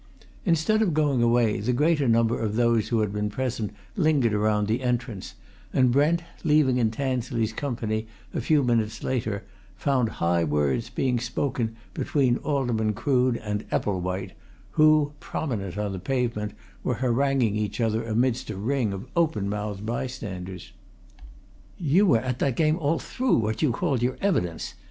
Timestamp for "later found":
9.03-10.09